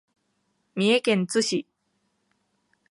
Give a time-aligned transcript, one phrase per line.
[0.73, 1.67] 三重県津市